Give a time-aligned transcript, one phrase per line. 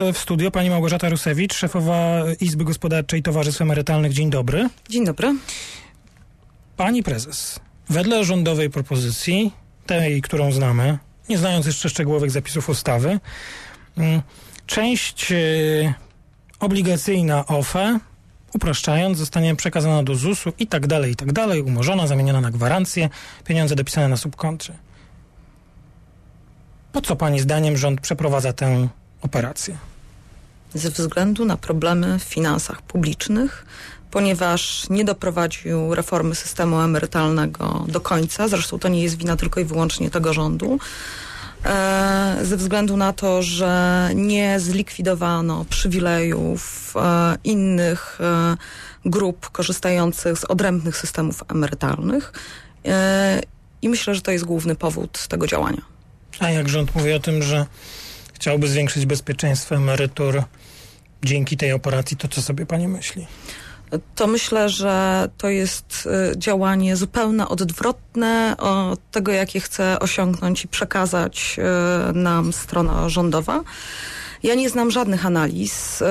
[0.00, 4.12] W studio pani Małgorzata Rusewicz, szefowa Izby Gospodarczej Towarzystw Emerytalnych.
[4.12, 4.68] Dzień dobry.
[4.88, 5.34] Dzień dobry.
[6.76, 9.52] Pani prezes, wedle rządowej propozycji,
[9.86, 13.20] tej, którą znamy, nie znając jeszcze szczegółowych zapisów ustawy,
[13.96, 14.22] mm,
[14.66, 15.36] część e,
[16.60, 17.98] obligacyjna OFE,
[18.54, 23.08] upraszczając, zostanie przekazana do ZUS-u i tak dalej, i tak dalej, umorzona, zamieniona na gwarancję,
[23.44, 24.72] pieniądze dopisane na subkontrze.
[26.92, 28.88] Po co pani zdaniem rząd przeprowadza tę
[29.24, 29.76] operację?
[30.74, 33.66] Ze względu na problemy w finansach publicznych,
[34.10, 39.64] ponieważ nie doprowadził reformy systemu emerytalnego do końca, zresztą to nie jest wina tylko i
[39.64, 40.78] wyłącznie tego rządu,
[41.64, 48.56] e, ze względu na to, że nie zlikwidowano przywilejów e, innych e,
[49.04, 52.32] grup korzystających z odrębnych systemów emerytalnych.
[53.82, 55.82] I myślę, że to jest główny powód tego działania.
[56.40, 57.66] A jak rząd mówi o tym, że
[58.44, 60.42] chciałby zwiększyć bezpieczeństwo emerytur
[61.22, 63.26] dzięki tej operacji, to co sobie pani myśli?
[64.14, 70.68] to myślę, że to jest y, działanie zupełnie odwrotne od tego, jakie chce osiągnąć i
[70.68, 71.56] przekazać
[72.10, 73.60] y, nam strona rządowa.
[74.44, 76.04] Ja nie znam żadnych analiz, y,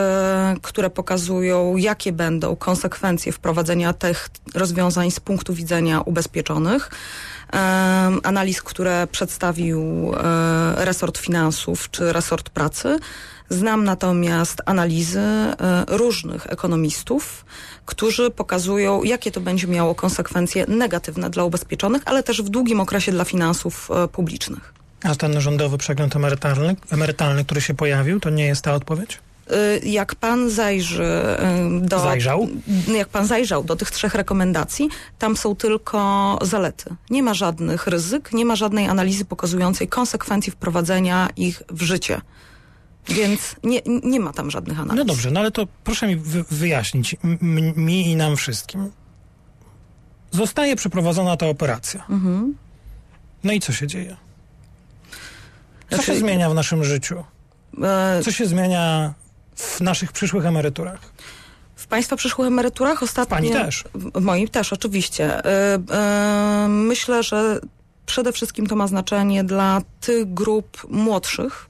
[0.62, 6.92] które pokazują, jakie będą konsekwencje wprowadzenia tych rozwiązań z punktu widzenia ubezpieczonych
[8.24, 10.12] analiz, które przedstawił
[10.76, 13.00] resort finansów czy resort pracy.
[13.50, 15.22] Znam natomiast analizy
[15.88, 17.46] różnych ekonomistów,
[17.86, 23.12] którzy pokazują, jakie to będzie miało konsekwencje negatywne dla ubezpieczonych, ale też w długim okresie
[23.12, 24.83] dla finansów publicznych.
[25.04, 29.20] A ten rządowy przegląd emerytalny, emerytalny, który się pojawił, to nie jest ta odpowiedź?
[29.84, 31.06] jak pan zajrzy
[31.82, 32.00] do.
[32.00, 32.48] Zajrzał?
[32.98, 36.96] Jak pan zajrzał do tych trzech rekomendacji, tam są tylko zalety.
[37.10, 42.22] Nie ma żadnych ryzyk, nie ma żadnej analizy pokazującej konsekwencji wprowadzenia ich w życie.
[43.10, 45.00] Więc nie, nie ma tam żadnych analiz.
[45.00, 47.16] No dobrze, no ale to proszę mi wy wyjaśnić,
[47.76, 48.92] mi i nam wszystkim.
[50.32, 52.06] Zostaje przeprowadzona ta operacja.
[52.10, 52.56] Mhm.
[53.44, 54.18] No i co się dzieje?
[55.96, 57.24] Co znaczy, się zmienia w naszym życiu?
[57.84, 59.14] E, co się zmienia
[59.56, 61.00] w naszych przyszłych emeryturach?
[61.76, 63.36] W Państwa przyszłych emeryturach ostatnio...
[63.36, 63.84] Pani też.
[63.96, 65.24] W moim też, oczywiście.
[65.24, 65.96] Yy,
[66.62, 67.60] yy, myślę, że
[68.06, 71.68] przede wszystkim to ma znaczenie dla tych grup młodszych,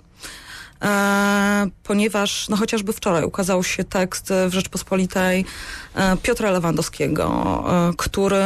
[0.84, 5.46] E, ponieważ no chociażby wczoraj ukazał się tekst w Rzeczpospolitej
[5.96, 8.44] e, Piotra Lewandowskiego, e, który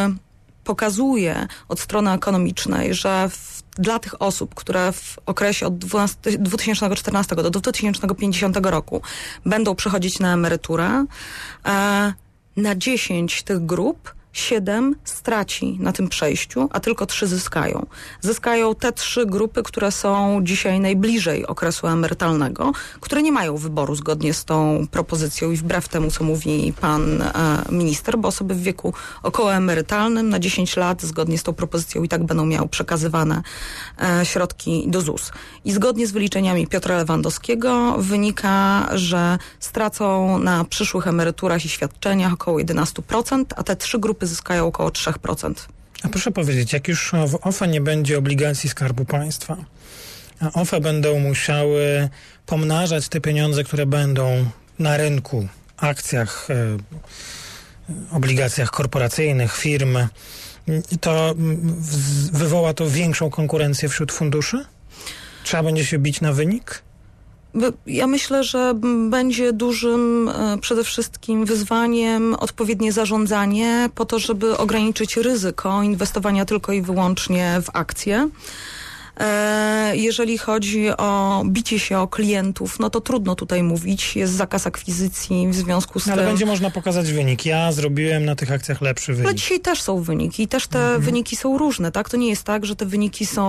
[0.68, 7.36] pokazuje od strony ekonomicznej, że w, dla tych osób, które w okresie od 12, 2014
[7.36, 9.02] do 2050 roku
[9.46, 11.06] będą przechodzić na emeryturę,
[12.58, 17.86] na 10 tych grup siedem straci na tym przejściu, a tylko trzy zyskają.
[18.22, 22.72] Zyskają te trzy grupy, które są dzisiaj najbliżej okresu emerytalnego,
[23.02, 27.32] które nie mają wyboru zgodnie z tą propozycją i wbrew temu, co mówi pan e,
[27.72, 28.94] minister, bo osoby w wieku
[29.24, 33.42] okołoemerytalnym na 10 lat zgodnie z tą propozycją i tak będą miały przekazywane
[34.02, 35.32] e, środki do ZUS.
[35.66, 42.58] I zgodnie z wyliczeniami Piotra Lewandowskiego wynika, że stracą na przyszłych emeryturach i świadczeniach około
[42.58, 45.54] 11%, a te trzy grupy zyskają około 3%.
[46.04, 49.58] A proszę powiedzieć, jak już w OFE nie będzie obligacji Skarbu Państwa,
[50.40, 52.10] a OFE będą musiały
[52.46, 54.46] pomnażać te pieniądze, które będą
[54.80, 56.78] na rynku, akcjach, e,
[58.12, 59.98] obligacjach korporacyjnych, firm,
[61.02, 61.36] to
[62.32, 64.66] wywoła to większą konkurencję wśród funduszy?
[65.44, 66.84] Trzeba będzie się bić na wynik?
[67.88, 68.74] Ja myślę, że
[69.10, 76.72] będzie dużym e, przede wszystkim wyzwaniem odpowiednie zarządzanie po to, żeby ograniczyć ryzyko inwestowania tylko
[76.74, 78.30] i wyłącznie w akcje.
[79.20, 84.16] E, jeżeli chodzi o bicie się o klientów, no to trudno tutaj mówić.
[84.16, 86.20] Jest zakaz akwizycji w związku z no, tym...
[86.20, 87.46] Ale będzie można pokazać wynik.
[87.46, 89.28] Ja zrobiłem na tych akcjach lepszy wynik.
[89.28, 91.02] Ale dzisiaj też są wyniki i też te mhm.
[91.02, 92.10] wyniki są różne, tak?
[92.10, 93.48] To nie jest tak, że te wyniki są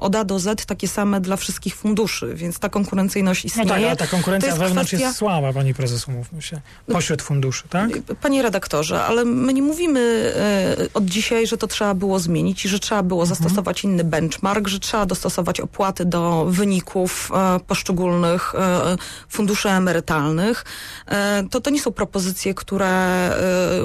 [0.00, 3.68] od A do Z takie same dla wszystkich funduszy, więc ta konkurencyjność istnieje.
[3.68, 5.06] No tak, ale ta konkurencja jest wewnątrz kwestia...
[5.06, 6.60] jest słaba, pani prezes, umówmy się.
[6.92, 7.90] Pośród funduszy, tak?
[8.20, 12.68] Panie redaktorze, ale my nie mówimy e, od dzisiaj, że to trzeba było zmienić i
[12.68, 13.38] że trzeba było mhm.
[13.38, 18.96] zastosować inny benchmark, że trzeba dostosować opłaty do wyników e, poszczególnych e,
[19.28, 20.64] funduszy emerytalnych.
[21.06, 22.90] E, to, to nie są propozycje, które,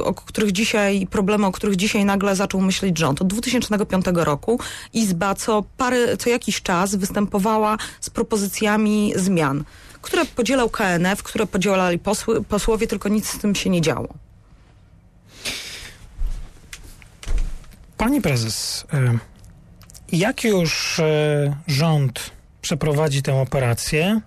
[0.03, 3.21] o których dzisiaj, problemy, o których dzisiaj nagle zaczął myśleć rząd.
[3.21, 4.59] Od 2005 roku
[4.93, 9.63] Izba co, parę, co jakiś czas występowała z propozycjami zmian,
[10.01, 14.07] które podzielał KNF, które podzielali posły, posłowie, tylko nic z tym się nie działo.
[17.97, 18.85] Pani prezes,
[20.11, 22.31] jak już e, rząd
[22.61, 24.21] przeprowadzi tę operację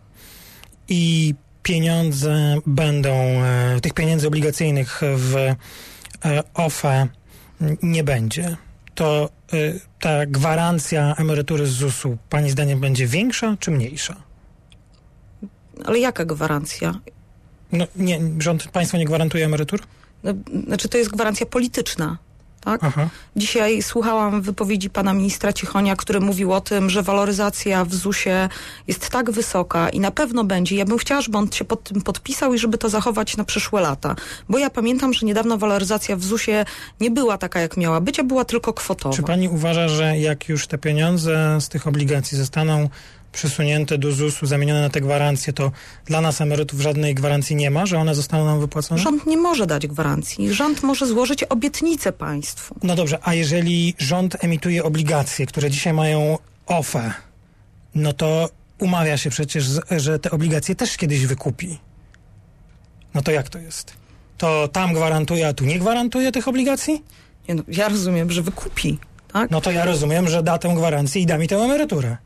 [0.88, 5.54] i pieniądze będą, e, tych pieniędzy obligacyjnych w e,
[6.54, 7.06] OFE
[7.82, 8.56] nie będzie,
[8.94, 9.30] to
[10.00, 14.16] ta gwarancja emerytury z ZUS-u Pani zdaniem będzie większa czy mniejsza?
[15.84, 17.00] Ale jaka gwarancja?
[17.72, 19.80] No, nie, rząd państwa nie gwarantuje emerytur?
[20.22, 20.34] No,
[20.66, 22.18] znaczy to jest gwarancja polityczna.
[22.68, 22.84] Tak?
[22.84, 23.08] Aha.
[23.36, 28.48] Dzisiaj słuchałam wypowiedzi pana ministra Cichonia, który mówił o tym, że waloryzacja w ZUS-ie
[28.88, 30.76] jest tak wysoka i na pewno będzie.
[30.76, 33.80] Ja bym chciała, żeby on się pod tym podpisał i żeby to zachować na przyszłe
[33.80, 34.16] lata.
[34.48, 36.64] Bo ja pamiętam, że niedawno waloryzacja w ZUS-ie
[37.00, 39.16] nie była taka, jak miała być, a była tylko kwotowa.
[39.16, 42.88] Czy pani uważa, że jak już te pieniądze z tych obligacji zostaną
[43.32, 45.72] przesunięte do ZUS-u, zamienione na te gwarancje, to
[46.04, 49.00] dla nas emerytów żadnej gwarancji nie ma, że one zostaną nam wypłacone?
[49.00, 50.54] Rząd nie może dać gwarancji.
[50.54, 52.74] Rząd może złożyć obietnicę państwu.
[52.82, 57.12] No dobrze, a jeżeli rząd emituje obligacje, które dzisiaj mają OFE,
[57.94, 59.64] no to umawia się przecież,
[59.96, 61.78] że te obligacje też kiedyś wykupi.
[63.14, 63.92] No to jak to jest?
[64.38, 67.02] To tam gwarantuje, a tu nie gwarantuje tych obligacji?
[67.48, 68.98] Nie no, ja rozumiem, że wykupi.
[69.32, 69.50] Tak?
[69.50, 72.16] No to ja rozumiem, że da tę gwarancję i da mi tę emeryturę.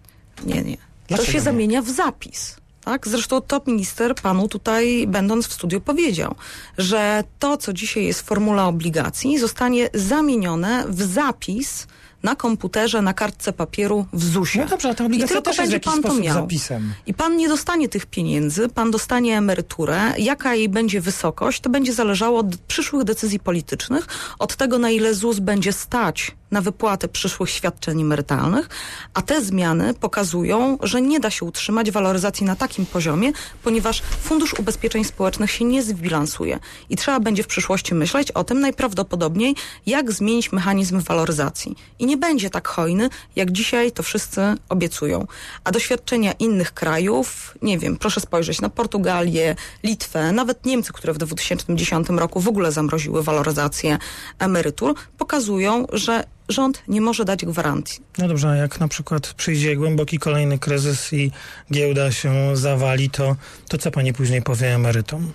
[0.47, 0.77] Nie, nie.
[1.09, 1.45] Dlaczego to się nie?
[1.45, 2.57] zamienia w zapis.
[2.85, 3.09] Tak?
[3.09, 6.35] Zresztą top minister panu tutaj, będąc w studiu, powiedział,
[6.79, 11.87] że to, co dzisiaj jest w formule obligacji, zostanie zamienione w zapis
[12.23, 14.65] na komputerze, na kartce papieru w ZUS-ie.
[14.65, 16.35] No dobrze, a ta I obligacja tylko jest w będzie pan to miał.
[16.35, 16.95] zapisem.
[17.07, 20.13] I pan nie dostanie tych pieniędzy, pan dostanie emeryturę.
[20.19, 24.07] Jaka jej będzie wysokość, to będzie zależało od przyszłych decyzji politycznych,
[24.39, 28.69] od tego, na ile ZUS będzie stać na wypłatę przyszłych świadczeń emerytalnych,
[29.15, 33.33] a te zmiany pokazują, że nie da się utrzymać waloryzacji na takim poziomie,
[33.63, 36.59] ponieważ Fundusz Ubezpieczeń Społecznych się nie zbilansuje
[36.91, 39.55] i trzeba będzie w przyszłości myśleć o tym najprawdopodobniej,
[39.87, 41.77] jak zmienić mechanizm waloryzacji.
[41.99, 45.27] I nie będzie tak hojny, jak dzisiaj to wszyscy obiecują.
[45.65, 51.19] A doświadczenia innych krajów, nie wiem, proszę spojrzeć na Portugalię, Litwę, nawet Niemcy, które w
[51.19, 53.99] 2010 roku w ogóle zamroziły waloryzację
[54.39, 58.03] emerytur, pokazują, że rząd nie może dać gwarancji.
[58.19, 61.31] No dobrze, a jak na przykład przyjdzie głęboki kolejny kryzys i
[61.73, 63.37] giełda się zawali, to,
[63.69, 65.33] to co pani później powie emerytom?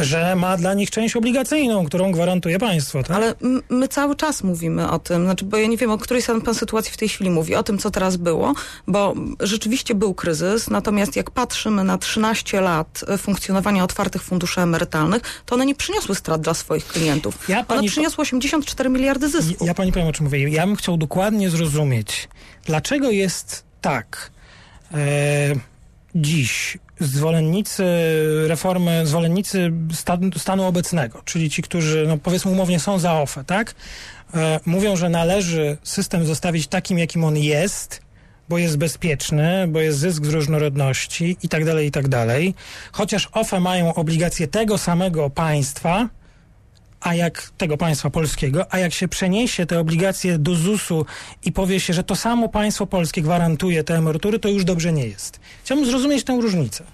[0.00, 3.16] Że ma dla nich część obligacyjną, którą gwarantuje państwo, tak?
[3.16, 3.34] Ale
[3.68, 6.92] my cały czas mówimy o tym, znaczy, bo ja nie wiem, o której pan sytuacji
[6.92, 8.54] w tej chwili mówi, o tym, co teraz było,
[8.86, 15.22] bo rzeczywiście był kryzys, natomiast jak patrzymy na 13 lat e, funkcjonowania otwartych funduszy emerytalnych,
[15.46, 17.48] to one nie przyniosły strat dla swoich klientów.
[17.48, 19.66] Ja One pani- przyniosły 84 miliardy zysku.
[19.66, 20.48] Ja pani powiem, o czym mówię.
[20.48, 22.28] Ja bym chciał dokładnie zrozumieć,
[22.64, 24.30] dlaczego jest tak
[24.94, 24.96] e,
[26.14, 27.84] dziś zwolennicy
[28.46, 33.74] reformy, zwolennicy stan, stanu obecnego, czyli ci, którzy, no powiedzmy umownie, są za OFE, tak?
[34.34, 38.02] E, mówią, że należy system zostawić takim, jakim on jest,
[38.48, 42.54] bo jest bezpieczny, bo jest zysk z różnorodności i tak dalej, i tak dalej.
[42.92, 46.08] Chociaż OFE mają obligacje tego samego państwa,
[47.04, 51.06] a jak tego państwa polskiego, a jak się przeniesie te obligacje do ZUS-u
[51.44, 55.06] i powie się, że to samo państwo polskie gwarantuje te emerytury, to już dobrze nie
[55.06, 55.40] jest.
[55.64, 56.84] Chciałbym zrozumieć tę różnicę.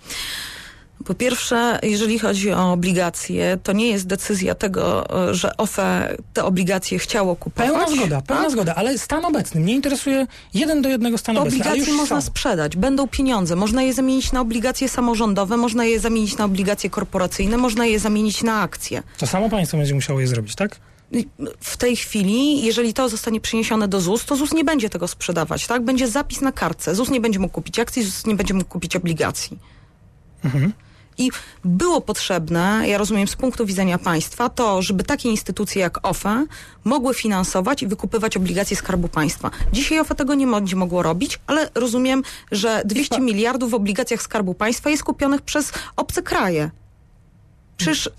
[1.04, 6.44] Po pierwsze, jeżeli chodzi o obligacje, to nie jest decyzja tego, e, że OFE te
[6.44, 7.70] obligacje chciało kupować.
[7.70, 8.52] Pełna zgoda, pełna tak?
[8.52, 9.60] zgoda, ale stan obecny.
[9.60, 11.58] Mnie interesuje jeden do jednego stan obecny.
[11.60, 12.26] obligacje można są.
[12.26, 13.56] sprzedać, będą pieniądze.
[13.56, 18.42] Można je zamienić na obligacje samorządowe, można je zamienić na obligacje korporacyjne, można je zamienić
[18.42, 19.02] na akcje.
[19.18, 20.76] To samo państwo będzie musiało je zrobić, tak?
[21.60, 25.66] W tej chwili, jeżeli to zostanie przeniesione do ZUS, to ZUS nie będzie tego sprzedawać,
[25.66, 25.84] tak?
[25.84, 26.94] Będzie zapis na kartce.
[26.94, 29.58] ZUS nie będzie mógł kupić akcji, ZUS nie będzie mógł kupić obligacji.
[30.44, 30.72] Mhm.
[31.18, 31.30] I
[31.64, 36.46] było potrzebne, ja rozumiem z punktu widzenia państwa, to, żeby takie instytucje jak OFE
[36.84, 39.50] mogły finansować i wykupywać obligacje Skarbu Państwa.
[39.72, 44.22] Dzisiaj OFE tego nie będzie mogło robić, ale rozumiem, że 200 pa- miliardów w obligacjach
[44.22, 46.70] Skarbu Państwa jest kupionych przez obce kraje.
[47.76, 48.10] Przecież, y,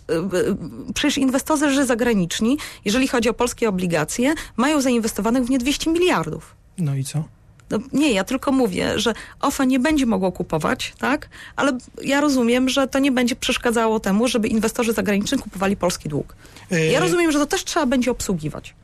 [0.90, 6.56] y, przecież inwestorzy zagraniczni, jeżeli chodzi o polskie obligacje, mają zainwestowanych w nie 200 miliardów.
[6.78, 7.24] No i co?
[7.72, 11.30] No, nie, ja tylko mówię, że OFE nie będzie mogło kupować, tak?
[11.56, 16.36] Ale ja rozumiem, że to nie będzie przeszkadzało temu, żeby inwestorzy zagraniczni kupowali polski dług.
[16.72, 18.76] Yy, Ja rozumiem, że to też trzeba będzie obsługiwać.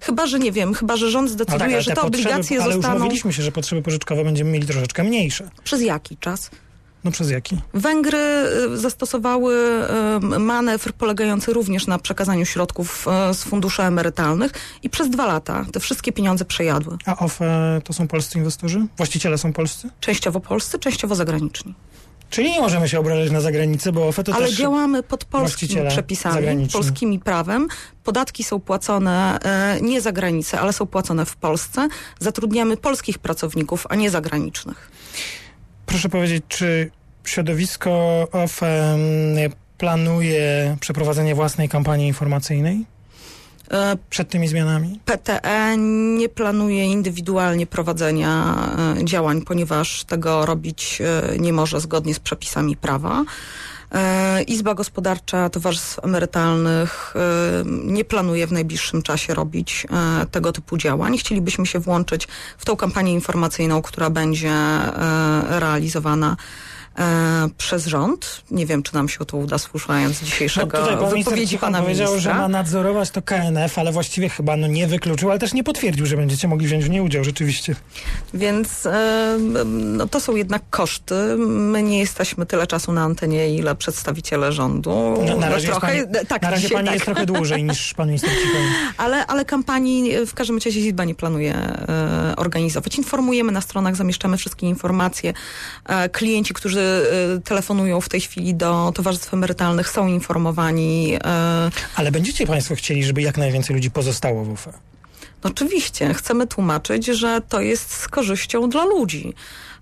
[0.00, 2.62] Chyba, że nie wiem, chyba, że rząd no zdecyduje, tak, ale że te potrzeby- obligacje
[2.62, 2.94] ale zostaną...
[2.94, 5.50] już mówiliśmy się, że potrzeby pożyczkowe będziemy mieli troszeczkę mniejsze.
[5.64, 6.50] Przez jaki czas?
[7.04, 7.56] No przez jaki?
[7.74, 9.54] Węgry y, zastosowały
[10.34, 15.66] y, manewr polegający również na przekazaniu środków y, z funduszy emerytalnych i przez dwa lata
[15.72, 16.96] te wszystkie pieniądze przejadły.
[17.06, 18.86] A OFE to są polscy inwestorzy?
[18.96, 19.90] Właściciele są polscy?
[20.00, 21.74] Częściowo polscy, częściowo zagraniczni.
[22.30, 24.56] Czyli nie możemy się obrażać na zagranicę, bo OFE to Ale też...
[24.56, 27.68] działamy pod polskimi przepisami, polskimi prawem.
[28.04, 31.88] Podatki są płacone e, nie za granicę, ale są płacone w Polsce.
[32.18, 34.90] Zatrudniamy polskich pracowników, a nie zagranicznych.
[35.92, 36.90] Proszę powiedzieć, czy
[37.24, 37.90] środowisko
[38.32, 38.98] OFE
[39.78, 42.84] planuje przeprowadzenie własnej kampanii informacyjnej
[43.72, 45.00] E, przed tymi zmianami?
[45.04, 45.76] PTE
[46.16, 48.54] nie planuje indywidualnie prowadzenia
[49.00, 53.24] e, działań, ponieważ tego robić e, nie może zgodnie z przepisami prawa.
[53.92, 60.76] E, Izba Gospodarcza Towarzystw Emerytalnych e, nie planuje w najbliższym czasie robić e, tego typu
[60.76, 61.18] działań.
[61.18, 64.52] Chcielibyśmy się włączyć w tą kampanię informacyjną, która będzie
[65.48, 66.36] realizowana
[66.98, 68.42] e, przez rząd.
[68.50, 72.32] Nie wiem, czy nam się to uda, słuchając dzisiejszego No, pan wypowiedzi pana powiedział, ministra.
[72.32, 76.06] że ma nadzorować to KNF, ale właściwie chyba no, nie wykluczył, ale też nie potwierdził,
[76.06, 77.76] że będziecie mogli wziąć w niej udział rzeczywiście.
[78.34, 81.14] Więc e, no, to są jednak koszty.
[81.36, 85.14] My nie jesteśmy tyle czasu na antenie, ile przedstawiciele rządu.
[85.26, 86.94] No, na razie, trochę, pani, tak, na razie pani tak.
[86.94, 88.30] jest trochę dłużej niż pan minister.
[88.96, 92.98] Ale, ale kampanii w każdym razie Izba nie planuje e, organizować.
[92.98, 95.32] Informujemy na stronach, zamieszczamy wszystkie informacje.
[95.86, 101.14] E, klienci, którzy e, telefonują w tej chwili do towarzystw emerytalnych są informowani.
[101.14, 104.72] E, Ale będziecie państwo chcieli, żeby jak najwięcej ludzi pozostało w UFE?
[105.42, 109.34] Oczywiście, chcemy tłumaczyć, że to jest z korzyścią dla ludzi.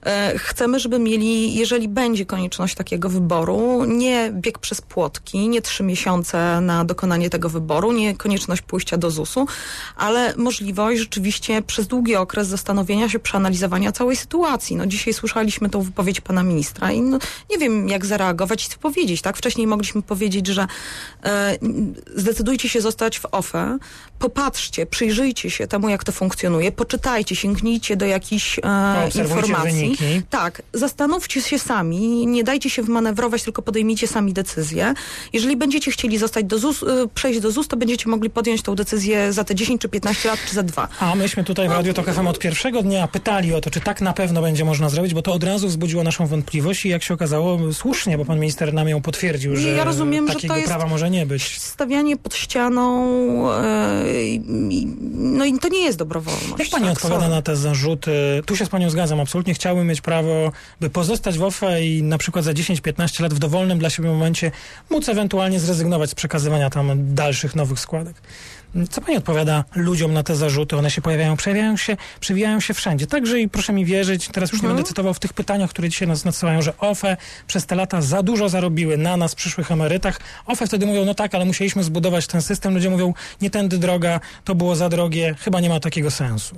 [0.07, 5.83] E, Chcemy, żeby mieli, jeżeli będzie konieczność takiego wyboru, nie bieg przez płotki, nie trzy
[5.83, 9.47] miesiące na dokonanie tego wyboru, nie konieczność pójścia do ZUS-u,
[9.97, 14.77] ale możliwość rzeczywiście przez długi okres zastanowienia się, przeanalizowania całej sytuacji.
[14.77, 17.19] No dzisiaj słyszeliśmy tą wypowiedź pana ministra i no,
[17.51, 19.37] nie wiem, jak zareagować i co powiedzieć, tak?
[19.37, 20.67] Wcześniej mogliśmy powiedzieć, że
[21.25, 21.59] e,
[22.17, 23.79] zdecydujcie się zostać w OFE,
[24.19, 28.63] popatrzcie, przyjrzyjcie się temu, jak to funkcjonuje, poczytajcie, sięgnijcie do jakichś e,
[29.07, 29.90] Obserwujcie informacji.
[30.31, 34.95] Tak, zastanówcie się sami, nie dajcie się wmanewrować, tylko podejmijcie sami decyzję.
[35.33, 38.75] Jeżeli będziecie chcieli zostać do ZUS, y, przejść do ZUS, to będziecie mogli podjąć tą
[38.75, 40.89] decyzję za te 10 czy 15 lat, czy za dwa.
[41.01, 44.01] A myśmy tutaj w Radiu Tok FM od pierwszego dnia pytali o to, czy tak
[44.01, 47.15] na pewno będzie można zrobić, bo to od razu wzbudziło naszą wątpliwość i jak się
[47.15, 50.87] okazało słusznie, bo pan minister nam ją potwierdził, że Ja rozumiem, że takiego jest- prawa
[50.87, 51.59] może nie być.
[51.61, 53.07] Stawianie pod ścianą,
[54.71, 56.59] i- no i to nie jest dobrowolność.
[56.59, 57.35] Jak pani tak, odpowiada sorry.
[57.35, 58.11] na te zarzuty?
[58.47, 62.45] Tu się z panią zgadzam, absolutnie mieć prawo, by pozostać w OFE i na przykład
[62.45, 64.51] za 10-15 lat w dowolnym dla siebie momencie
[64.91, 68.17] móc ewentualnie zrezygnować z przekazywania tam dalszych nowych składek.
[68.91, 70.77] Co pani odpowiada ludziom na te zarzuty?
[70.77, 73.07] One się pojawiają, przejawiają się, przewijają się wszędzie.
[73.07, 74.77] Także i proszę mi wierzyć, teraz już nie Mhm.
[74.77, 78.23] będę cytował w tych pytaniach, które dzisiaj nas nadsyłają, że OFE przez te lata za
[78.23, 80.21] dużo zarobiły na nas, przyszłych emerytach.
[80.47, 82.75] OFE wtedy mówią, no tak, ale musieliśmy zbudować ten system.
[82.75, 86.57] Ludzie mówią, nie tędy droga, to było za drogie, chyba nie ma takiego sensu.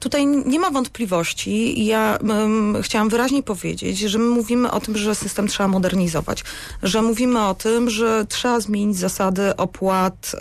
[0.00, 1.84] Tutaj nie ma wątpliwości.
[1.86, 6.44] Ja um, chciałam wyraźnie powiedzieć, że my mówimy o tym, że system trzeba modernizować,
[6.82, 10.32] że mówimy o tym, że trzeba zmienić zasady opłat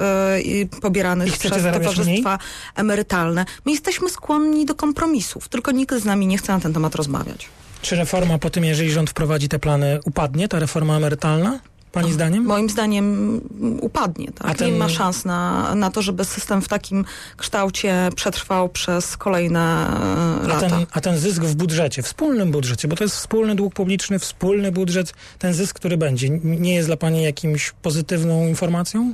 [0.43, 2.39] I pobieranych przez towarzystwa
[2.75, 3.45] emerytalne.
[3.65, 7.49] My jesteśmy skłonni do kompromisów, tylko nikt z nami nie chce na ten temat rozmawiać.
[7.81, 11.59] Czy reforma po tym, jeżeli rząd wprowadzi te plany, upadnie, ta reforma emerytalna?
[12.01, 12.43] Pani zdaniem?
[12.43, 13.41] Moim zdaniem
[13.81, 14.27] upadnie.
[14.39, 14.57] A Tak?
[14.57, 17.05] ten- Nie ma szans na, na to, żeby system w takim
[17.37, 20.69] kształcie przetrwał przez kolejne e, A lata.
[20.69, 24.71] ten, a ten zysk w budżecie, wspólnym budżecie, bo to jest wspólny dług publiczny, wspólny
[24.71, 29.13] budżet, ten zysk, który będzie, nie jest dla Pani jakimś pozytywną informacją?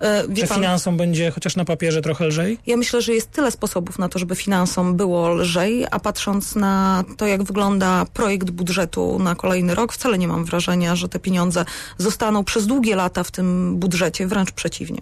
[0.00, 2.58] E, wie Że pan- finansom będzie chociaż na papierze trochę lżej?
[2.66, 7.04] Ja myślę, że jest tyle sposobów na to, żeby finansom było lżej, a patrząc na
[7.16, 11.64] to, jak wygląda projekt budżetu na kolejny rok, wcale nie mam wrażenia, że te pieniądze
[11.98, 15.00] zostaną przez długie lata w tym budżecie, wręcz przeciwnie.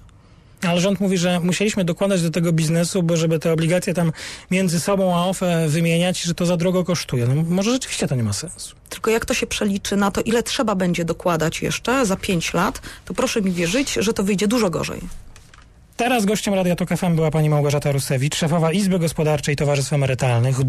[0.62, 4.12] Ale rząd mówi, że musieliśmy dokładać do tego biznesu, bo żeby te obligacje tam
[4.50, 7.26] między sobą a OFE wymieniać, że to za drogo kosztuje.
[7.26, 8.76] No, może rzeczywiście to nie ma sensu.
[8.88, 12.82] Tylko jak to się przeliczy na to, ile trzeba będzie dokładać jeszcze za pięć lat,
[13.04, 15.00] to proszę mi wierzyć, że to wyjdzie dużo gorzej.
[15.98, 20.60] Teraz gościem Radia Tok FM była pani Małgorzata Rusewicz, szefowa Izby Gospodarczej Towarzystw Emerytalnych.